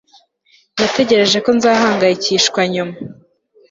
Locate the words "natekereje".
0.77-1.37